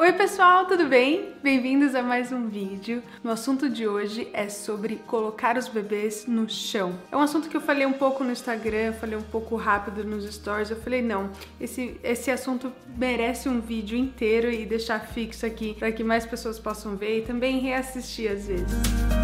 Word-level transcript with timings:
Oi 0.00 0.12
pessoal, 0.12 0.64
tudo 0.66 0.86
bem? 0.86 1.32
Bem-vindos 1.42 1.92
a 1.92 2.04
mais 2.04 2.30
um 2.30 2.48
vídeo. 2.48 3.02
No 3.20 3.32
assunto 3.32 3.68
de 3.68 3.88
hoje 3.88 4.28
é 4.32 4.48
sobre 4.48 4.94
colocar 4.94 5.58
os 5.58 5.66
bebês 5.66 6.24
no 6.24 6.48
chão. 6.48 6.96
É 7.10 7.16
um 7.16 7.20
assunto 7.20 7.48
que 7.48 7.56
eu 7.56 7.60
falei 7.60 7.84
um 7.84 7.92
pouco 7.92 8.22
no 8.22 8.30
Instagram, 8.30 8.92
falei 8.92 9.18
um 9.18 9.22
pouco 9.22 9.56
rápido 9.56 10.04
nos 10.04 10.24
stories. 10.32 10.70
Eu 10.70 10.76
falei, 10.76 11.02
não, 11.02 11.32
esse, 11.60 11.98
esse 12.04 12.30
assunto 12.30 12.72
merece 12.96 13.48
um 13.48 13.60
vídeo 13.60 13.98
inteiro 13.98 14.48
e 14.48 14.64
deixar 14.64 15.00
fixo 15.00 15.44
aqui 15.44 15.74
para 15.74 15.90
que 15.90 16.04
mais 16.04 16.24
pessoas 16.24 16.60
possam 16.60 16.94
ver 16.94 17.18
e 17.18 17.22
também 17.22 17.58
reassistir 17.58 18.30
às 18.30 18.46
vezes. 18.46 19.17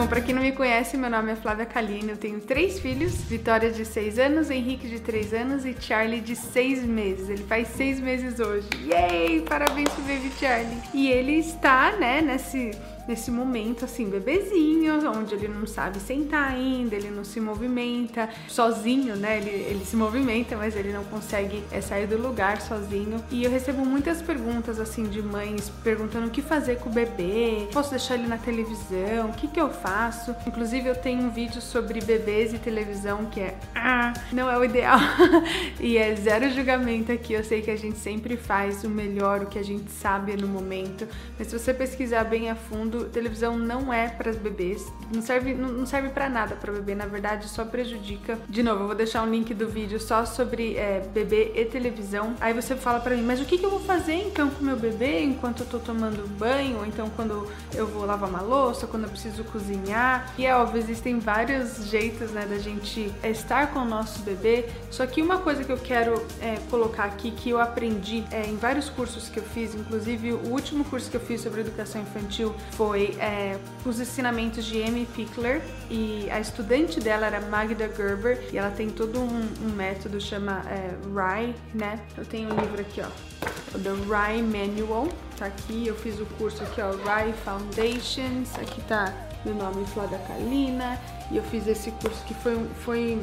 Bom, 0.00 0.06
para 0.06 0.22
quem 0.22 0.34
não 0.34 0.40
me 0.40 0.52
conhece, 0.52 0.96
meu 0.96 1.10
nome 1.10 1.32
é 1.32 1.36
Flávia 1.36 1.66
Kalina, 1.66 2.12
eu 2.12 2.16
tenho 2.16 2.40
três 2.40 2.80
filhos, 2.80 3.16
Vitória 3.16 3.70
de 3.70 3.84
6 3.84 4.18
anos, 4.18 4.50
Henrique 4.50 4.88
de 4.88 4.98
3 4.98 5.34
anos 5.34 5.66
e 5.66 5.76
Charlie 5.78 6.22
de 6.22 6.34
6 6.34 6.86
meses. 6.86 7.28
Ele 7.28 7.44
faz 7.44 7.68
6 7.68 8.00
meses 8.00 8.40
hoje. 8.40 8.66
Yay! 8.86 9.42
Parabéns 9.42 9.90
pro 9.90 10.02
baby 10.04 10.32
Charlie. 10.40 10.78
E 10.94 11.10
ele 11.10 11.34
está, 11.34 11.92
né, 11.98 12.22
nesse 12.22 12.70
nesse 13.06 13.30
momento, 13.30 13.84
assim, 13.84 14.08
bebezinho, 14.08 14.94
onde 15.10 15.34
ele 15.34 15.48
não 15.48 15.66
sabe 15.66 15.98
sentar 15.98 16.52
ainda, 16.52 16.94
ele 16.94 17.10
não 17.10 17.24
se 17.24 17.40
movimenta 17.40 18.28
sozinho, 18.48 19.16
né? 19.16 19.38
Ele, 19.38 19.50
ele 19.50 19.84
se 19.84 19.96
movimenta, 19.96 20.56
mas 20.56 20.76
ele 20.76 20.92
não 20.92 21.04
consegue 21.04 21.62
é, 21.70 21.80
sair 21.80 22.06
do 22.06 22.16
lugar 22.16 22.60
sozinho. 22.60 23.22
E 23.30 23.44
eu 23.44 23.50
recebo 23.50 23.84
muitas 23.84 24.22
perguntas, 24.22 24.78
assim, 24.78 25.04
de 25.04 25.22
mães 25.22 25.70
perguntando 25.82 26.26
o 26.26 26.30
que 26.30 26.42
fazer 26.42 26.76
com 26.76 26.90
o 26.90 26.92
bebê, 26.92 27.68
posso 27.72 27.90
deixar 27.90 28.14
ele 28.14 28.26
na 28.26 28.38
televisão, 28.38 29.30
o 29.30 29.32
que 29.32 29.48
que 29.48 29.60
eu 29.60 29.70
faço? 29.70 30.34
Inclusive, 30.46 30.88
eu 30.88 30.96
tenho 30.96 31.22
um 31.22 31.30
vídeo 31.30 31.60
sobre 31.60 32.00
bebês 32.00 32.52
e 32.52 32.58
televisão 32.58 33.26
que 33.26 33.40
é, 33.40 33.56
ah, 33.74 34.12
não 34.32 34.50
é 34.50 34.58
o 34.58 34.64
ideal. 34.64 34.98
e 35.80 35.96
é 35.96 36.14
zero 36.16 36.50
julgamento 36.50 37.12
aqui, 37.12 37.32
eu 37.32 37.44
sei 37.44 37.62
que 37.62 37.70
a 37.70 37.76
gente 37.76 37.98
sempre 37.98 38.36
faz 38.36 38.84
o 38.84 38.88
melhor, 38.88 39.42
o 39.42 39.46
que 39.46 39.58
a 39.58 39.64
gente 39.64 39.90
sabe 39.90 40.36
no 40.36 40.48
momento, 40.48 41.06
mas 41.38 41.48
se 41.48 41.58
você 41.58 41.72
pesquisar 41.72 42.24
bem 42.24 42.50
a 42.50 42.54
fundo, 42.54 42.89
televisão 43.06 43.56
não 43.56 43.92
é 43.92 44.08
para 44.08 44.32
bebês, 44.32 44.86
não 45.14 45.22
serve, 45.22 45.54
não, 45.54 45.86
serve 45.86 46.08
para 46.10 46.28
nada 46.28 46.54
para 46.54 46.72
bebê, 46.72 46.94
na 46.94 47.06
verdade 47.06 47.48
só 47.48 47.64
prejudica. 47.64 48.38
De 48.48 48.62
novo, 48.62 48.82
eu 48.82 48.86
vou 48.86 48.94
deixar 48.94 49.22
um 49.22 49.30
link 49.30 49.52
do 49.54 49.68
vídeo 49.68 50.00
só 50.00 50.24
sobre 50.24 50.76
é, 50.76 51.00
bebê 51.12 51.52
e 51.54 51.64
televisão. 51.64 52.34
Aí 52.40 52.52
você 52.52 52.76
fala 52.76 53.00
para 53.00 53.16
mim, 53.16 53.22
mas 53.22 53.40
o 53.40 53.44
que, 53.44 53.58
que 53.58 53.64
eu 53.64 53.70
vou 53.70 53.80
fazer 53.80 54.14
então 54.14 54.50
com 54.50 54.64
meu 54.64 54.76
bebê 54.76 55.22
enquanto 55.22 55.60
eu 55.60 55.66
tô 55.66 55.78
tomando 55.78 56.28
banho, 56.36 56.78
ou 56.78 56.86
então 56.86 57.10
quando 57.10 57.48
eu 57.74 57.86
vou 57.86 58.04
lavar 58.04 58.28
uma 58.28 58.40
louça, 58.40 58.86
quando 58.86 59.04
eu 59.04 59.10
preciso 59.10 59.44
cozinhar? 59.44 60.32
E 60.38 60.46
é 60.46 60.54
óbvio, 60.54 60.80
existem 60.80 61.18
vários 61.18 61.86
jeitos, 61.86 62.30
né, 62.30 62.46
da 62.48 62.58
gente 62.58 63.12
estar 63.24 63.72
com 63.72 63.80
o 63.80 63.84
nosso 63.84 64.20
bebê. 64.20 64.66
Só 64.90 65.06
que 65.06 65.22
uma 65.22 65.38
coisa 65.38 65.64
que 65.64 65.72
eu 65.72 65.78
quero 65.78 66.14
é, 66.40 66.56
colocar 66.70 67.04
aqui 67.04 67.30
que 67.30 67.50
eu 67.50 67.60
aprendi 67.60 68.24
é, 68.30 68.46
em 68.46 68.56
vários 68.56 68.88
cursos 68.88 69.28
que 69.28 69.38
eu 69.38 69.42
fiz, 69.42 69.74
inclusive 69.74 70.32
o 70.32 70.48
último 70.48 70.84
curso 70.84 71.10
que 71.10 71.16
eu 71.16 71.20
fiz 71.20 71.40
sobre 71.40 71.60
educação 71.60 72.00
infantil 72.00 72.54
foi 72.80 73.14
é, 73.20 73.58
os 73.84 74.00
ensinamentos 74.00 74.64
de 74.64 74.82
Amy 74.82 75.04
Pickler 75.04 75.60
e 75.90 76.30
a 76.30 76.40
estudante 76.40 76.98
dela 76.98 77.26
era 77.26 77.38
Magda 77.38 77.86
Gerber 77.94 78.48
e 78.50 78.56
ela 78.56 78.70
tem 78.70 78.88
todo 78.88 79.20
um, 79.20 79.48
um 79.62 79.68
método 79.76 80.18
chama 80.18 80.62
é, 80.66 80.96
RAI, 81.14 81.54
né? 81.74 82.00
Eu 82.16 82.24
tenho 82.24 82.50
um 82.50 82.58
livro 82.58 82.80
aqui, 82.80 83.02
ó, 83.02 83.76
o 83.76 83.78
The 83.78 83.90
RAI 84.08 84.40
Manual, 84.40 85.08
tá 85.36 85.44
aqui. 85.44 85.88
Eu 85.88 85.94
fiz 85.94 86.18
o 86.20 86.24
curso 86.38 86.62
aqui, 86.62 86.80
ó, 86.80 86.96
RAI 87.04 87.34
Foundations. 87.44 88.54
Aqui 88.54 88.80
tá 88.88 89.12
meu 89.44 89.54
nome, 89.54 89.84
Flávia 89.88 90.18
Kalina, 90.26 90.98
e 91.30 91.36
eu 91.36 91.42
fiz 91.42 91.66
esse 91.66 91.90
curso 91.90 92.24
que 92.24 92.32
foi, 92.32 92.66
foi 92.82 93.20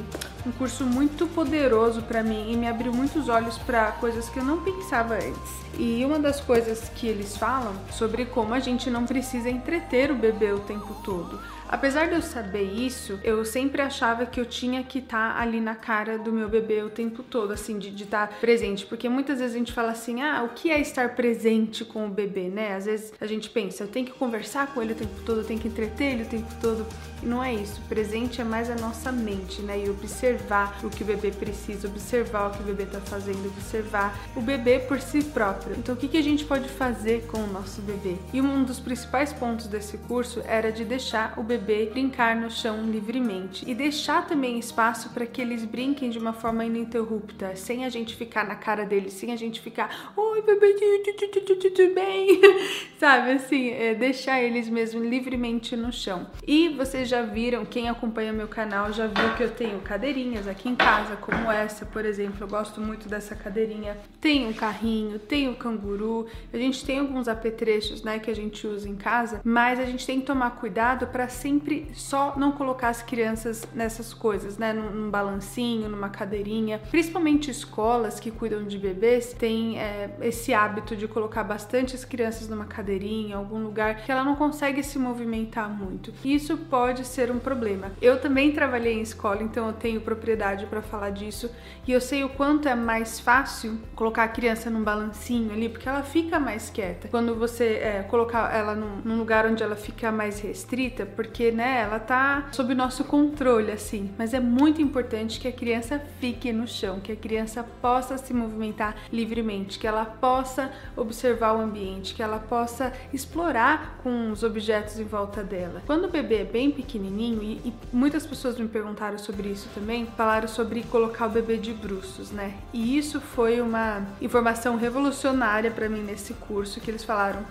um 0.47 0.51
curso 0.51 0.85
muito 0.85 1.27
poderoso 1.27 2.01
para 2.01 2.23
mim 2.23 2.51
e 2.51 2.55
me 2.55 2.67
abriu 2.67 2.93
muitos 2.93 3.27
olhos 3.27 3.57
para 3.57 3.91
coisas 3.93 4.29
que 4.29 4.39
eu 4.39 4.43
não 4.43 4.63
pensava 4.63 5.15
antes. 5.15 5.67
E 5.77 6.03
uma 6.05 6.17
das 6.17 6.39
coisas 6.39 6.89
que 6.95 7.05
eles 7.05 7.35
falam 7.37 7.73
sobre 7.91 8.25
como 8.25 8.53
a 8.53 8.59
gente 8.59 8.89
não 8.89 9.05
precisa 9.05 9.49
entreter 9.49 10.09
o 10.09 10.15
bebê 10.15 10.51
o 10.51 10.59
tempo 10.59 10.95
todo. 11.03 11.39
Apesar 11.69 12.07
de 12.07 12.15
eu 12.15 12.21
saber 12.21 12.63
isso, 12.63 13.19
eu 13.23 13.43
sempre 13.43 13.81
achava 13.81 14.25
que 14.25 14.39
eu 14.39 14.45
tinha 14.45 14.81
que 14.83 14.99
estar 14.99 15.35
tá 15.35 15.41
ali 15.41 15.59
na 15.59 15.75
cara 15.75 16.17
do 16.17 16.31
meu 16.31 16.47
bebê 16.47 16.81
o 16.81 16.89
tempo 16.89 17.21
todo, 17.21 17.51
assim, 17.51 17.77
de 17.77 18.03
estar 18.03 18.27
tá 18.27 18.33
presente. 18.39 18.85
Porque 18.85 19.09
muitas 19.09 19.39
vezes 19.39 19.53
a 19.53 19.59
gente 19.59 19.73
fala 19.73 19.91
assim, 19.91 20.21
ah, 20.21 20.43
o 20.43 20.55
que 20.55 20.71
é 20.71 20.79
estar 20.79 21.09
presente 21.09 21.83
com 21.83 22.07
o 22.07 22.09
bebê, 22.09 22.47
né? 22.47 22.73
Às 22.75 22.85
vezes 22.85 23.13
a 23.19 23.27
gente 23.27 23.49
pensa, 23.49 23.83
eu 23.83 23.87
tenho 23.89 24.05
que 24.05 24.13
conversar 24.13 24.73
com 24.73 24.81
ele 24.81 24.93
o 24.93 24.95
tempo 24.95 25.21
todo, 25.25 25.41
eu 25.41 25.45
tenho 25.45 25.59
que 25.59 25.67
entreter 25.67 26.13
ele 26.13 26.23
o 26.23 26.27
tempo 26.27 26.55
todo. 26.61 26.85
E 27.21 27.25
não 27.25 27.43
é 27.43 27.53
isso. 27.53 27.81
Presente 27.89 28.39
é 28.39 28.45
mais 28.45 28.69
a 28.69 28.75
nossa 28.75 29.11
mente, 29.11 29.61
né? 29.61 29.83
E 29.85 29.89
observar 29.89 30.36
o 30.83 30.89
que 30.89 31.03
o 31.03 31.05
bebê 31.05 31.31
precisa, 31.31 31.87
observar 31.87 32.47
o 32.47 32.51
que 32.51 32.61
o 32.61 32.65
bebê 32.65 32.85
tá 32.85 32.99
fazendo, 32.99 33.47
observar 33.47 34.17
o 34.35 34.41
bebê 34.41 34.79
por 34.79 34.99
si 34.99 35.23
próprio. 35.23 35.75
Então, 35.77 35.95
o 35.95 35.97
que, 35.97 36.07
que 36.07 36.17
a 36.17 36.23
gente 36.23 36.45
pode 36.45 36.69
fazer 36.69 37.27
com 37.27 37.39
o 37.39 37.47
nosso 37.47 37.81
bebê? 37.81 38.15
E 38.33 38.41
um 38.41 38.63
dos 38.63 38.79
principais 38.79 39.33
pontos 39.33 39.67
desse 39.67 39.97
curso 39.97 40.41
era 40.45 40.71
de 40.71 40.85
deixar 40.85 41.33
o 41.37 41.43
bebê 41.43 41.57
bebê 41.57 41.89
brincar 41.91 42.35
no 42.35 42.49
chão 42.49 42.89
livremente 42.89 43.69
e 43.69 43.73
deixar 43.73 44.25
também 44.25 44.57
espaço 44.59 45.09
para 45.09 45.25
que 45.25 45.41
eles 45.41 45.65
brinquem 45.65 46.09
de 46.09 46.19
uma 46.19 46.33
forma 46.33 46.63
ininterrupta, 46.63 47.55
sem 47.55 47.83
a 47.83 47.89
gente 47.89 48.15
ficar 48.15 48.45
na 48.47 48.55
cara 48.55 48.85
deles, 48.85 49.13
sem 49.13 49.31
a 49.31 49.35
gente 49.35 49.59
ficar, 49.59 50.13
oi 50.15 50.41
bebezinho, 50.41 51.03
tudo 51.45 51.93
bem? 51.93 52.39
Sabe 52.99 53.31
assim, 53.31 53.71
é 53.71 53.93
deixar 53.93 54.41
eles 54.41 54.69
mesmo 54.69 55.03
livremente 55.03 55.75
no 55.75 55.91
chão. 55.91 56.27
E 56.45 56.69
vocês 56.69 57.09
já 57.09 57.21
viram, 57.21 57.65
quem 57.65 57.89
acompanha 57.89 58.31
meu 58.31 58.47
canal 58.47 58.93
já 58.93 59.07
viu 59.07 59.35
que 59.35 59.43
eu 59.43 59.51
tenho 59.51 59.79
cadeirinhas 60.17 60.47
aqui 60.47 60.69
em 60.69 60.75
casa, 60.75 61.15
como 61.15 61.51
essa, 61.51 61.85
por 61.85 62.03
exemplo. 62.03 62.37
Eu 62.41 62.47
gosto 62.47 62.81
muito 62.81 63.07
dessa 63.07 63.35
cadeirinha. 63.35 63.97
Tem 64.19 64.47
um 64.47 64.53
carrinho, 64.53 65.19
tem 65.19 65.47
o 65.47 65.51
um 65.51 65.55
canguru. 65.55 66.27
A 66.51 66.57
gente 66.57 66.83
tem 66.83 66.99
alguns 66.99 67.27
apetrechos, 67.27 68.01
né, 68.01 68.17
que 68.17 68.31
a 68.31 68.35
gente 68.35 68.65
usa 68.65 68.89
em 68.89 68.95
casa, 68.95 69.41
mas 69.43 69.79
a 69.79 69.85
gente 69.85 70.05
tem 70.05 70.19
que 70.19 70.25
tomar 70.25 70.51
cuidado 70.51 71.07
para 71.07 71.27
sempre 71.27 71.91
só 71.93 72.33
não 72.35 72.51
colocar 72.51 72.89
as 72.89 73.03
crianças 73.03 73.67
nessas 73.73 74.13
coisas, 74.13 74.57
né? 74.57 74.73
Num, 74.73 74.89
num 74.89 75.11
balancinho, 75.11 75.87
numa 75.87 76.09
cadeirinha. 76.09 76.79
Principalmente 76.89 77.51
escolas 77.51 78.19
que 78.19 78.31
cuidam 78.31 78.63
de 78.63 78.77
bebês 78.77 79.33
têm 79.33 79.79
é, 79.79 80.09
esse 80.21 80.53
hábito 80.53 80.95
de 80.95 81.07
colocar 81.07 81.43
bastante 81.43 81.95
as 81.95 82.03
crianças 82.03 82.47
numa 82.47 82.65
cadeirinha, 82.65 83.29
em 83.29 83.33
algum 83.33 83.61
lugar 83.61 83.97
que 83.97 84.11
ela 84.11 84.23
não 84.23 84.35
consegue 84.35 84.81
se 84.83 84.97
movimentar 84.97 85.69
muito. 85.69 86.13
Isso 86.23 86.57
pode 86.57 87.05
ser 87.05 87.29
um 87.31 87.39
problema. 87.39 87.91
Eu 88.01 88.19
também 88.19 88.51
trabalhei 88.51 88.93
em 88.93 89.01
escola, 89.01 89.43
então 89.43 89.67
eu 89.67 89.73
tenho 89.73 90.01
propriedade 90.07 90.65
para 90.67 90.81
falar 90.81 91.09
disso 91.09 91.51
e 91.85 91.91
eu 91.91 91.99
sei 91.99 92.23
o 92.23 92.29
quanto 92.29 92.69
é 92.69 92.75
mais 92.75 93.19
fácil 93.19 93.77
colocar 93.93 94.23
a 94.23 94.27
criança 94.27 94.69
num 94.69 94.83
balancinho 94.83 95.51
ali, 95.51 95.67
porque 95.67 95.87
ela 95.87 96.03
fica 96.03 96.39
mais 96.39 96.69
quieta. 96.69 97.09
Quando 97.09 97.35
você 97.35 97.79
é, 97.81 98.05
colocar 98.09 98.53
ela 98.53 98.73
num, 98.73 99.01
num 99.03 99.17
lugar 99.17 99.45
onde 99.45 99.63
ela 99.63 99.75
fica 99.75 100.11
mais 100.11 100.39
restrita, 100.39 101.05
porque 101.05 101.51
né, 101.51 101.81
ela 101.81 101.97
tá 101.99 102.47
sob 102.51 102.73
nosso 102.75 103.03
controle, 103.03 103.71
assim. 103.71 104.11
Mas 104.17 104.33
é 104.33 104.39
muito 104.39 104.81
importante 104.81 105.39
que 105.39 105.47
a 105.47 105.51
criança 105.51 106.01
fique 106.19 106.51
no 106.51 106.67
chão, 106.67 106.99
que 106.99 107.11
a 107.11 107.15
criança 107.15 107.63
possa 107.81 108.17
se 108.17 108.33
movimentar 108.33 108.95
livremente, 109.11 109.79
que 109.79 109.87
ela 109.87 110.05
possa 110.05 110.71
observar 110.95 111.53
o 111.53 111.61
ambiente, 111.61 112.13
que 112.13 112.21
ela 112.21 112.39
possa 112.39 112.93
explorar 113.13 113.99
com 114.03 114.31
os 114.31 114.43
objetos 114.43 114.99
em 114.99 115.05
volta 115.05 115.43
dela. 115.43 115.81
Quando 115.85 116.05
o 116.05 116.09
bebê 116.09 116.41
é 116.41 116.45
bem 116.45 116.69
pequenininho, 116.69 117.41
e, 117.41 117.69
e 117.69 117.73
muitas 117.93 118.25
pessoas 118.25 118.57
me 118.57 118.67
perguntaram 118.67 119.17
sobre 119.17 119.49
isso 119.49 119.69
também, 119.73 119.96
falaram 120.05 120.47
sobre 120.47 120.83
colocar 120.83 121.27
o 121.27 121.29
bebê 121.29 121.57
de 121.57 121.73
bruços, 121.73 122.31
né? 122.31 122.53
E 122.73 122.97
isso 122.97 123.19
foi 123.19 123.61
uma 123.61 124.05
informação 124.21 124.75
revolucionária 124.75 125.71
para 125.71 125.89
mim 125.89 126.01
nesse 126.01 126.33
curso 126.33 126.79
que 126.79 126.91
eles 126.91 127.03
falaram 127.03 127.43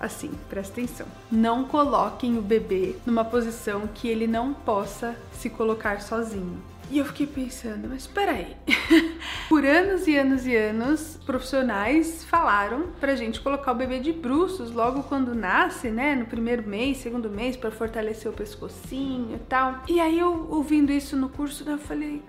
Assim, 0.00 0.30
presta 0.48 0.74
atenção. 0.74 1.06
Não 1.30 1.64
coloquem 1.64 2.38
o 2.38 2.42
bebê 2.42 2.94
numa 3.04 3.24
posição 3.24 3.88
que 3.92 4.06
ele 4.06 4.28
não 4.28 4.54
possa 4.54 5.16
se 5.32 5.50
colocar 5.50 6.00
sozinho. 6.00 6.62
E 6.90 6.98
eu 6.98 7.04
fiquei 7.04 7.26
pensando, 7.26 7.88
mas 7.88 8.06
peraí. 8.06 8.56
Por 9.48 9.64
anos 9.64 10.06
e 10.06 10.16
anos 10.16 10.46
e 10.46 10.56
anos, 10.56 11.18
profissionais 11.26 12.24
falaram 12.24 12.88
pra 12.98 13.14
gente 13.14 13.40
colocar 13.40 13.72
o 13.72 13.74
bebê 13.74 14.00
de 14.00 14.12
bruços 14.12 14.70
logo 14.70 15.02
quando 15.02 15.34
nasce, 15.34 15.90
né? 15.90 16.14
No 16.14 16.24
primeiro 16.24 16.66
mês, 16.66 16.98
segundo 16.98 17.28
mês, 17.28 17.56
para 17.56 17.70
fortalecer 17.70 18.30
o 18.30 18.34
pescocinho 18.34 19.36
e 19.36 19.38
tal. 19.40 19.82
E 19.86 20.00
aí 20.00 20.18
eu 20.18 20.48
ouvindo 20.50 20.90
isso 20.90 21.14
no 21.14 21.28
curso, 21.28 21.68
eu 21.68 21.78
falei, 21.78 22.22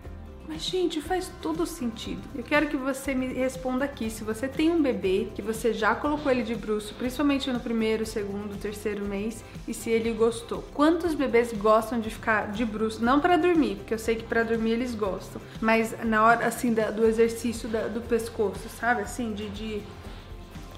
mas, 0.50 0.63
gente, 0.63 1.00
faz 1.00 1.31
todo 1.44 1.63
sentido. 1.63 2.24
Eu 2.34 2.44
quero 2.44 2.66
que 2.66 2.75
você 2.75 3.13
me 3.13 3.28
responda 3.28 3.86
aqui. 3.86 4.10
Se 4.10 4.24
você 4.24 4.48
tem 4.48 4.72
um 4.72 4.81
bebê 4.81 5.28
que 5.36 5.44
você 5.44 5.72
já 5.72 5.94
colocou 5.94 6.31
ele 6.31 6.42
de 6.42 6.56
bruxo, 6.56 6.96
principalmente 6.96 7.51
no 7.51 7.60
primeiro, 7.60 8.04
segundo, 8.04 8.60
terceiro 8.60 9.06
mês, 9.06 9.44
e 9.68 9.75
se 9.75 9.92
ele 9.92 10.12
gostou. 10.12 10.63
Quantos 10.74 11.13
bebês 11.13 11.54
gostam 11.54 12.00
de 12.00 12.10
ficar 12.10 12.51
de 12.51 12.66
bruxo? 12.66 13.06
Não 13.06 13.19
para 13.19 13.38
dormir, 13.38 13.75
porque 13.75 13.94
eu 13.94 14.00
sei 14.00 14.16
que 14.16 14.24
para 14.24 14.42
dormir 14.42 14.72
eles 14.72 14.96
gostam, 14.96 15.40
mas 15.62 15.96
na 16.04 16.25
hora, 16.25 16.48
assim, 16.48 16.74
do 16.74 17.06
exercício 17.06 17.69
do 17.69 18.01
pescoço, 18.01 18.68
sabe? 18.69 19.04
Assim, 19.04 19.34
de, 19.34 19.50
de 19.50 19.84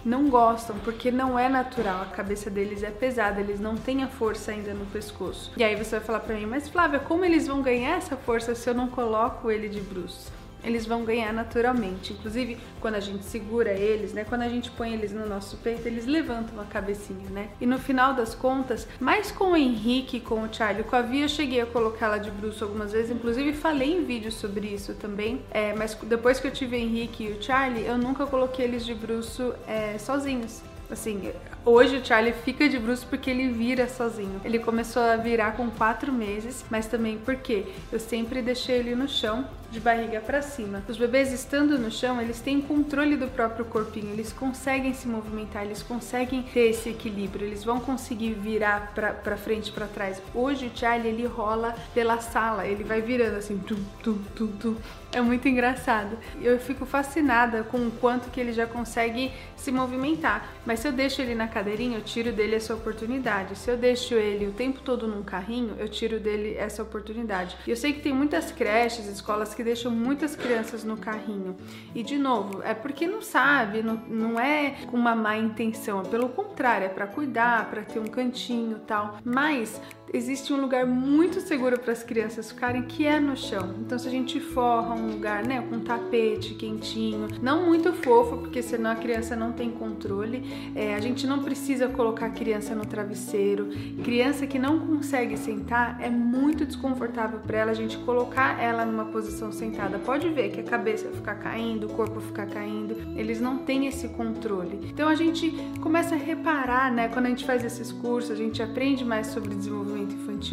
não 0.03 0.29
gostam 0.29 0.77
porque 0.79 1.11
não 1.11 1.37
é 1.37 1.47
natural, 1.47 2.01
a 2.01 2.05
cabeça 2.05 2.49
deles 2.49 2.83
é 2.83 2.91
pesada, 2.91 3.39
eles 3.39 3.59
não 3.59 3.75
têm 3.75 4.03
a 4.03 4.07
força 4.07 4.51
ainda 4.51 4.73
no 4.73 4.85
pescoço. 4.87 5.51
E 5.57 5.63
aí 5.63 5.75
você 5.75 5.97
vai 5.97 6.05
falar 6.05 6.19
para 6.21 6.35
mim, 6.35 6.45
mas 6.45 6.67
Flávia, 6.67 6.99
como 6.99 7.23
eles 7.23 7.47
vão 7.47 7.61
ganhar 7.61 7.97
essa 7.97 8.17
força 8.17 8.55
se 8.55 8.69
eu 8.69 8.73
não 8.73 8.87
coloco 8.87 9.51
ele 9.51 9.69
de 9.69 9.81
bruços? 9.81 10.40
Eles 10.63 10.85
vão 10.85 11.03
ganhar 11.03 11.33
naturalmente. 11.33 12.13
Inclusive, 12.13 12.57
quando 12.79 12.95
a 12.95 12.99
gente 12.99 13.23
segura 13.25 13.71
eles, 13.71 14.13
né? 14.13 14.23
Quando 14.23 14.41
a 14.43 14.49
gente 14.49 14.69
põe 14.71 14.93
eles 14.93 15.11
no 15.11 15.27
nosso 15.27 15.57
peito, 15.57 15.87
eles 15.87 16.05
levantam 16.05 16.59
a 16.59 16.65
cabecinha, 16.65 17.29
né? 17.29 17.49
E 17.59 17.65
no 17.65 17.77
final 17.77 18.13
das 18.13 18.35
contas, 18.35 18.87
mais 18.99 19.31
com 19.31 19.51
o 19.51 19.55
Henrique, 19.55 20.19
com 20.19 20.43
o 20.43 20.53
Charlie, 20.53 20.83
com 20.83 20.95
a 20.95 21.01
Via, 21.01 21.25
eu 21.25 21.29
cheguei 21.29 21.61
a 21.61 21.65
colocar 21.65 22.07
ela 22.07 22.17
de 22.17 22.31
bruxo 22.31 22.63
algumas 22.63 22.91
vezes, 22.91 23.11
inclusive 23.11 23.53
falei 23.53 23.93
em 23.93 24.03
vídeo 24.03 24.31
sobre 24.31 24.67
isso 24.67 24.93
também. 24.95 25.41
É, 25.51 25.73
mas 25.73 25.95
depois 26.03 26.39
que 26.39 26.47
eu 26.47 26.51
tive 26.51 26.75
o 26.75 26.79
Henrique 26.79 27.23
e 27.23 27.31
o 27.31 27.41
Charlie, 27.41 27.85
eu 27.85 27.97
nunca 27.97 28.25
coloquei 28.25 28.65
eles 28.65 28.85
de 28.85 28.93
bruxo 28.93 29.53
é, 29.67 29.97
sozinhos. 29.97 30.61
Assim, 30.89 31.31
hoje 31.65 31.97
o 31.97 32.05
Charlie 32.05 32.33
fica 32.33 32.67
de 32.67 32.77
bruxo 32.79 33.05
porque 33.07 33.29
ele 33.29 33.49
vira 33.49 33.87
sozinho. 33.87 34.41
Ele 34.43 34.59
começou 34.59 35.01
a 35.01 35.15
virar 35.15 35.53
com 35.53 35.69
quatro 35.69 36.11
meses, 36.11 36.65
mas 36.69 36.87
também 36.87 37.17
porque 37.17 37.65
eu 37.91 37.99
sempre 37.99 38.41
deixei 38.41 38.77
ele 38.77 38.95
no 38.95 39.07
chão 39.07 39.45
de 39.71 39.79
barriga 39.79 40.19
para 40.19 40.41
cima. 40.41 40.83
Os 40.87 40.97
bebês 40.97 41.31
estando 41.31 41.79
no 41.79 41.89
chão, 41.89 42.21
eles 42.21 42.41
têm 42.41 42.61
controle 42.61 43.15
do 43.15 43.27
próprio 43.27 43.63
corpinho, 43.63 44.11
eles 44.11 44.33
conseguem 44.33 44.93
se 44.93 45.07
movimentar, 45.07 45.63
eles 45.63 45.81
conseguem 45.81 46.43
ter 46.43 46.69
esse 46.69 46.89
equilíbrio, 46.89 47.47
eles 47.47 47.63
vão 47.63 47.79
conseguir 47.79 48.33
virar 48.33 48.91
para 48.93 49.37
frente, 49.37 49.71
para 49.71 49.87
trás. 49.87 50.21
Hoje 50.35 50.67
o 50.67 50.77
Charlie 50.77 51.07
ele 51.07 51.25
rola 51.25 51.73
pela 51.93 52.19
sala, 52.19 52.67
ele 52.67 52.83
vai 52.83 53.01
virando 53.01 53.37
assim, 53.37 53.57
tum, 53.59 53.81
tum, 54.03 54.17
tum, 54.35 54.47
tum. 54.47 54.75
É 55.13 55.21
muito 55.21 55.47
engraçado. 55.47 56.17
Eu 56.41 56.57
fico 56.59 56.85
fascinada 56.85 57.63
com 57.63 57.77
o 57.77 57.91
quanto 57.91 58.29
que 58.29 58.39
ele 58.39 58.53
já 58.53 58.65
consegue 58.65 59.31
se 59.57 59.71
movimentar. 59.71 60.47
Mas 60.65 60.79
se 60.79 60.87
eu 60.87 60.91
deixo 60.91 61.21
ele 61.21 61.35
na 61.35 61.47
cadeirinha, 61.51 61.97
eu 61.97 62.03
tiro 62.03 62.31
dele 62.31 62.55
essa 62.55 62.73
oportunidade. 62.73 63.57
Se 63.57 63.69
eu 63.69 63.77
deixo 63.77 64.15
ele 64.15 64.47
o 64.47 64.51
tempo 64.51 64.79
todo 64.81 65.07
num 65.07 65.21
carrinho, 65.21 65.75
eu 65.77 65.87
tiro 65.87 66.19
dele 66.19 66.55
essa 66.57 66.81
oportunidade. 66.81 67.57
E 67.67 67.69
eu 67.69 67.75
sei 67.75 67.93
que 67.93 68.01
tem 68.01 68.13
muitas 68.13 68.51
creches, 68.51 69.05
escolas 69.05 69.53
que 69.53 69.63
deixam 69.63 69.91
muitas 69.91 70.35
crianças 70.35 70.83
no 70.83 70.97
carrinho. 70.97 71.55
E 71.93 72.01
de 72.01 72.17
novo, 72.17 72.61
é 72.63 72.73
porque 72.73 73.05
não 73.05 73.21
sabe, 73.21 73.83
não, 73.83 73.95
não 74.07 74.39
é 74.39 74.77
com 74.89 74.97
uma 74.97 75.15
má 75.15 75.37
intenção, 75.37 76.01
é 76.01 76.05
pelo 76.05 76.29
contrário, 76.29 76.85
é 76.85 76.89
para 76.89 77.05
cuidar, 77.05 77.69
para 77.69 77.83
ter 77.83 77.99
um 77.99 78.07
cantinho 78.07 78.79
tal. 78.79 79.17
Mas 79.23 79.79
existe 80.13 80.51
um 80.51 80.59
lugar 80.59 80.85
muito 80.85 81.39
seguro 81.39 81.79
para 81.79 81.93
as 81.93 82.03
crianças 82.03 82.51
ficarem 82.51 82.83
que 82.83 83.05
é 83.05 83.19
no 83.19 83.35
chão. 83.37 83.73
Então 83.79 83.97
se 83.97 84.07
a 84.07 84.11
gente 84.11 84.39
forra 84.39 84.95
um 84.95 85.11
lugar, 85.11 85.43
né, 85.43 85.61
com 85.69 85.75
um 85.75 85.79
tapete 85.79 86.53
quentinho, 86.53 87.27
não 87.41 87.65
muito 87.65 87.93
fofo, 87.93 88.37
porque 88.37 88.61
senão 88.61 88.91
a 88.91 88.95
criança 88.95 89.35
não 89.35 89.51
tem 89.51 89.71
controle. 89.71 90.71
É, 90.75 90.95
a 90.95 90.99
gente 90.99 91.25
não 91.25 91.43
precisa 91.43 91.87
colocar 91.87 92.27
a 92.27 92.29
criança 92.29 92.75
no 92.75 92.85
travesseiro. 92.85 93.69
Criança 94.03 94.45
que 94.45 94.59
não 94.59 94.79
consegue 94.79 95.37
sentar 95.37 95.97
é 96.01 96.09
muito 96.09 96.65
desconfortável 96.65 97.39
para 97.39 97.59
ela 97.59 97.71
a 97.71 97.75
gente 97.75 97.97
colocar 97.99 98.61
ela 98.61 98.85
numa 98.85 99.05
posição 99.05 99.51
sentada. 99.51 99.97
Pode 99.99 100.29
ver 100.29 100.49
que 100.49 100.59
a 100.59 100.63
cabeça 100.63 101.09
ficar 101.09 101.35
caindo, 101.35 101.87
o 101.87 101.89
corpo 101.89 102.19
ficar 102.19 102.47
caindo. 102.47 102.95
Eles 103.15 103.39
não 103.39 103.59
têm 103.59 103.87
esse 103.87 104.09
controle. 104.09 104.89
Então 104.91 105.07
a 105.07 105.15
gente 105.15 105.51
começa 105.81 106.15
a 106.15 106.17
reparar, 106.17 106.91
né, 106.91 107.07
quando 107.07 107.27
a 107.27 107.29
gente 107.29 107.45
faz 107.45 107.63
esses 107.63 107.91
cursos, 107.91 108.31
a 108.31 108.35
gente 108.35 108.61
aprende 108.61 109.05
mais 109.05 109.27
sobre 109.27 109.55
desenvolvimento 109.55 110.00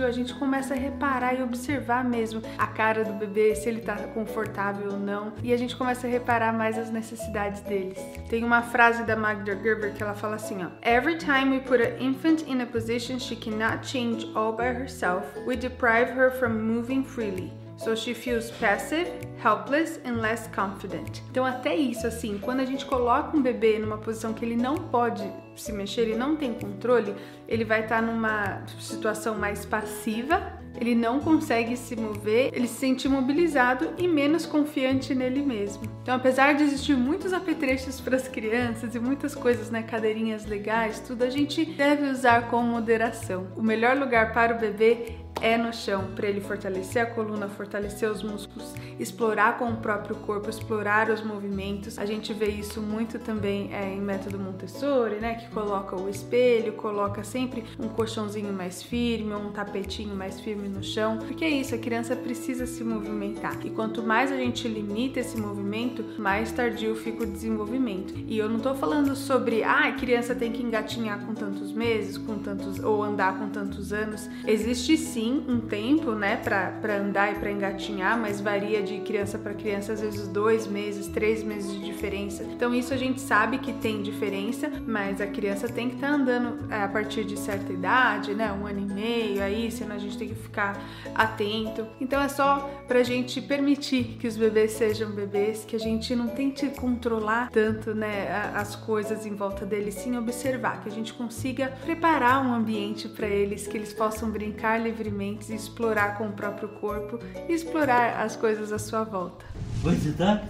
a 0.03 0.11
gente 0.11 0.35
começa 0.35 0.75
a 0.75 0.77
reparar 0.77 1.35
e 1.35 1.43
observar 1.43 2.05
mesmo 2.05 2.43
a 2.57 2.67
cara 2.67 3.05
do 3.05 3.15
bebê, 3.15 3.55
se 3.55 3.69
ele 3.69 3.81
tá 3.81 3.97
confortável 4.15 4.93
ou 4.93 4.99
não, 4.99 5.33
e 5.43 5.53
a 5.53 5.57
gente 5.57 5.75
começa 5.75 6.07
a 6.07 6.11
reparar 6.11 6.53
mais 6.53 6.79
as 6.79 6.91
necessidades 6.91 7.61
deles. 7.63 7.99
Tem 8.29 8.45
uma 8.45 8.63
frase 8.63 9.05
da 9.05 9.17
Magda 9.17 9.57
Gerber 9.57 9.95
que 9.95 10.03
ela 10.03 10.15
fala 10.15 10.37
assim, 10.37 10.65
ó: 10.65 10.69
Every 10.83 11.17
time 11.17 11.51
we 11.51 11.61
put 11.61 11.81
an 11.81 11.97
infant 12.01 12.43
in 12.47 12.61
a 12.61 12.67
position 12.67 13.19
she 13.19 13.37
cannot 13.37 13.87
change 13.87 14.31
all 14.35 14.53
by 14.53 14.69
herself, 14.69 15.25
we 15.47 15.57
deprive 15.57 16.11
her 16.11 16.31
from 16.31 16.53
moving 16.61 17.03
freely. 17.03 17.68
So 17.79 17.95
she 17.95 18.13
feels 18.13 18.51
passive, 18.51 19.09
helpless 19.43 20.01
and 20.05 20.21
less 20.21 20.49
confident. 20.49 21.23
Então 21.31 21.45
até 21.45 21.77
isso 21.77 22.07
assim, 22.07 22.37
quando 22.39 22.61
a 22.61 22.65
gente 22.65 22.85
coloca 22.85 23.37
um 23.37 23.41
bebê 23.41 23.79
numa 23.79 23.97
posição 23.97 24.35
que 24.35 24.45
ele 24.45 24.57
não 24.57 24.75
pode 24.75 25.25
se 25.55 25.73
mexer, 25.73 26.03
ele 26.03 26.17
não 26.17 26.37
tem 26.37 26.53
controle, 26.53 27.15
ele 27.47 27.65
vai 27.65 27.83
estar 27.83 28.01
tá 28.01 28.03
numa 28.03 28.63
situação 28.81 29.39
mais 29.39 29.65
passiva, 29.65 30.59
ele 30.81 30.95
não 30.95 31.19
consegue 31.19 31.77
se 31.77 31.97
mover, 31.97 32.51
ele 32.55 32.69
se 32.69 32.75
sente 32.75 33.07
imobilizado 33.07 33.95
e 33.99 34.07
menos 34.07 34.47
confiante 34.47 35.15
nele 35.15 35.43
mesmo. 35.43 35.83
Então, 36.03 36.15
apesar 36.15 36.55
de 36.55 36.63
existir 36.63 36.97
muitos 36.97 37.33
apetrechos 37.33 38.01
para 38.01 38.17
as 38.17 38.29
crianças 38.29 38.95
e 38.95 39.01
muitas 39.01 39.35
coisas, 39.35 39.71
né, 39.71 39.83
cadeirinhas 39.83 40.47
legais, 40.47 41.01
tudo, 41.01 41.25
a 41.25 41.31
gente 41.31 41.65
deve 41.65 42.09
usar 42.09 42.49
com 42.49 42.63
moderação. 42.63 43.49
O 43.57 43.63
melhor 43.63 43.97
lugar 43.97 44.33
para 44.33 44.55
o 44.55 44.59
bebê 44.59 45.17
é 45.41 45.57
no 45.57 45.73
chão 45.73 46.09
para 46.15 46.29
ele 46.29 46.41
fortalecer 46.41 47.03
a 47.03 47.07
coluna, 47.07 47.49
fortalecer 47.49 48.11
os 48.11 48.23
músculos, 48.23 48.75
explorar 48.99 49.59
com 49.59 49.71
o 49.71 49.77
próprio 49.77 50.17
corpo, 50.17 50.49
explorar 50.49 51.11
os 51.11 51.23
movimentos. 51.23 51.99
A 51.99 52.05
gente 52.05 52.33
vê 52.33 52.49
isso 52.49 52.81
muito 52.81 53.19
também 53.19 53.73
é, 53.73 53.95
em 53.95 54.01
método 54.01 54.39
Montessori, 54.39 55.17
né, 55.17 55.35
que 55.35 55.49
coloca 55.51 55.97
o 55.97 56.09
espelho, 56.09 56.73
coloca 56.73 57.23
sempre 57.23 57.65
um 57.79 57.89
colchãozinho 57.89 58.53
mais 58.53 58.83
firme, 58.83 59.35
um 59.35 59.51
tapetinho 59.53 60.15
mais 60.15 60.41
firme 60.41 60.69
no 60.69 60.83
chão, 60.83 61.19
porque 61.19 61.45
é 61.45 61.51
isso, 61.51 61.75
a 61.75 61.79
criança 61.79 62.17
precisa 62.17 62.67
se 62.67 62.83
movimentar. 62.83 63.57
E 63.65 63.71
quanto 63.71 64.03
mais 64.03 64.33
a 64.33 64.37
gente 64.37 64.67
limita 64.67 65.21
esse 65.21 65.39
movimento, 65.39 66.05
mais 66.19 66.53
tardio 66.53 66.95
fica 66.97 67.25
o 67.25 67.27
desenvolvimento. 67.27 68.15
E 68.27 68.39
eu 68.39 68.49
não 68.49 68.59
tô 68.59 68.75
falando 68.75 69.15
sobre, 69.15 69.63
ah, 69.63 69.89
a 69.89 69.93
criança 69.93 70.35
tem 70.35 70.53
que 70.53 70.63
engatinhar 70.63 71.25
com 71.25 71.35
tantos 71.35 71.73
meses, 71.73 72.19
com 72.19 72.39
tantos 72.39 72.79
ou 72.79 73.03
andar 73.03 73.39
com 73.39 73.49
tantos 73.49 73.93
anos. 73.93 74.29
Existe 74.47 74.97
sim 74.97 75.28
sim 75.29 75.45
um 75.47 75.61
tempo, 75.61 76.13
né, 76.13 76.37
para 76.37 76.97
andar 76.97 77.33
e 77.33 77.35
para 77.39 77.51
engatinhar, 77.51 78.19
mas 78.19 78.41
varia 78.41 78.83
de 78.83 79.01
criança 79.01 79.39
para 79.39 79.53
criança, 79.53 79.93
às 79.93 80.01
vezes 80.01 80.27
dois 80.29 80.67
meses, 80.67 81.07
três 81.09 81.43
meses 81.43 81.73
de 81.73 81.85
diferença. 81.85 82.43
Então 82.45 82.75
isso 82.75 82.95
a 82.95 82.97
gente 82.97 83.21
sabe 83.21 83.59
que 83.59 83.73
tem 83.73 84.03
diferença, 84.03 84.71
mas 84.87 85.21
a 85.21 85.27
criança 85.27 85.69
tem 85.69 85.89
que 85.91 85.97
estar 85.97 86.09
tá 86.09 86.15
andando 86.15 86.73
é, 86.73 86.83
a 86.83 86.89
partir 86.89 87.25
de 87.25 87.39
certa 87.39 87.73
idade, 87.73 88.35
né, 88.35 88.51
um 88.53 88.67
ano 88.67 88.81
e 88.81 88.95
meio, 88.95 89.43
aí, 89.43 89.71
senão 89.71 89.97
a 89.97 89.99
gente 89.99 90.17
tem 90.17 90.29
que 90.29 90.35
ficar 90.35 90.83
atento. 91.15 91.87
Então 92.01 92.21
é 92.21 92.29
só 92.29 92.71
pra 92.87 93.03
gente 93.03 93.41
permitir 93.41 94.17
que 94.19 94.27
os 94.27 94.37
bebês 94.37 94.73
sejam 94.73 95.11
bebês, 95.11 95.65
que 95.65 95.77
a 95.77 95.81
gente 95.81 96.15
não 96.17 96.29
tente 96.29 96.67
controlar 96.71 97.51
tanto, 97.51 97.95
né, 97.95 98.51
as 98.55 98.75
coisas 98.75 99.27
em 99.27 99.35
volta 99.35 99.67
deles, 99.67 99.95
sim 99.95 100.17
observar, 100.17 100.83
que 100.83 100.89
a 100.89 100.93
gente 100.93 101.13
consiga 101.13 101.73
preparar 101.85 102.45
um 102.45 102.55
ambiente 102.55 103.09
para 103.09 103.27
eles, 103.27 103.67
que 103.67 103.77
eles 103.77 103.93
possam 103.93 104.31
brincar 104.31 104.81
livremente 104.81 105.18
explorar 105.51 106.17
com 106.17 106.29
o 106.29 106.33
próprio 106.33 106.69
corpo 106.69 107.19
e 107.49 107.53
explorar 107.53 108.21
as 108.23 108.37
coisas 108.37 108.73
à 108.73 108.79
sua 108.79 109.05
volta. 109.05 109.45
Vai 109.83 109.95
ajudar? 109.95 110.49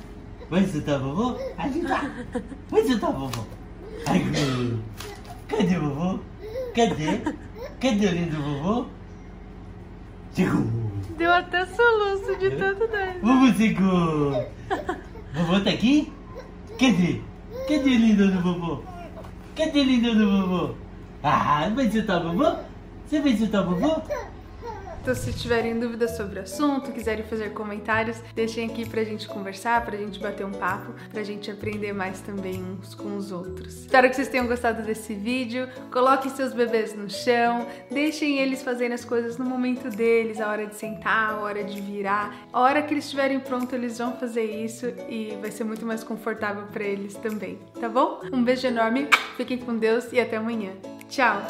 Vai 0.51 0.61
ajudar 0.65 0.99
vovô? 0.99 1.39
Ajudar! 1.59 2.11
Vai 2.71 2.81
ajudar 2.83 3.11
vovô? 3.11 3.45
Ai, 4.07 4.25
cadê 5.49 5.79
vovô? 5.79 6.19
Cadê? 6.75 7.21
Cadê 7.81 8.07
o 8.07 8.11
lindo 8.11 8.43
vovô? 8.43 8.87
Chegou! 10.35 10.65
Deu 11.17 11.33
até 11.33 11.67
soluço 11.67 12.39
de 12.39 12.51
tanto 12.51 12.87
dar. 12.89 13.19
Vovô 13.21 13.53
chegou! 13.55 14.47
Vovô 15.35 15.61
tá 15.65 15.71
aqui? 15.71 16.13
Cadê? 16.79 17.21
Cadê 17.69 17.91
o 17.91 17.99
lindo 17.99 18.31
do 18.31 18.41
vovô? 18.41 18.83
Cadê 19.57 19.81
o 19.81 19.85
lindo 19.85 20.15
do 20.15 20.31
vovô? 20.31 20.75
Ah, 21.23 21.69
vai 21.75 21.87
ajudar 21.87 22.21
vovô? 22.21 22.57
Você 23.07 23.21
vai 23.21 23.33
ajudar 23.33 23.63
vovô? 23.63 24.03
Então, 25.09 25.17
se 25.17 25.33
tiverem 25.33 25.81
dúvidas 25.81 26.19
sobre 26.19 26.39
o 26.39 26.43
assunto, 26.43 26.93
quiserem 26.93 27.25
fazer 27.25 27.55
comentários, 27.55 28.19
deixem 28.35 28.69
aqui 28.69 28.87
pra 28.87 29.03
gente 29.05 29.27
conversar, 29.27 29.83
pra 29.83 29.97
gente 29.97 30.21
bater 30.21 30.45
um 30.45 30.53
papo, 30.53 30.93
pra 31.11 31.23
gente 31.23 31.51
aprender 31.51 31.95
mais 31.95 32.21
também 32.21 32.63
uns 32.63 32.95
com 32.95 33.17
os 33.17 33.33
outros. 33.33 33.75
Espero 33.75 34.07
que 34.11 34.17
vocês 34.17 34.29
tenham 34.29 34.47
gostado 34.47 34.83
desse 34.83 35.15
vídeo. 35.15 35.67
Coloquem 35.91 36.31
seus 36.31 36.53
bebês 36.53 36.95
no 36.95 37.09
chão, 37.09 37.67
deixem 37.91 38.39
eles 38.39 38.63
fazerem 38.63 38.93
as 38.93 39.03
coisas 39.03 39.39
no 39.39 39.47
momento 39.47 39.89
deles, 39.89 40.43
a 40.43 40.51
hora 40.51 40.67
de 40.67 40.75
sentar, 40.75 41.31
a 41.31 41.39
hora 41.39 41.65
de 41.65 41.81
virar. 41.81 42.47
A 42.53 42.61
hora 42.61 42.83
que 42.83 42.93
eles 42.93 43.05
estiverem 43.05 43.41
prontos, 43.41 43.73
eles 43.73 43.97
vão 43.97 44.13
fazer 44.13 44.45
isso 44.45 44.93
e 45.09 45.39
vai 45.41 45.51
ser 45.51 45.65
muito 45.65 45.87
mais 45.87 46.05
confortável 46.05 46.67
para 46.67 46.85
eles 46.85 47.15
também, 47.15 47.59
tá 47.81 47.89
bom? 47.89 48.21
Um 48.31 48.45
beijo 48.45 48.67
enorme, 48.67 49.09
fiquem 49.39 49.57
com 49.57 49.75
Deus 49.75 50.13
e 50.13 50.21
até 50.21 50.37
amanhã. 50.37 50.73
Tchau! 51.09 51.47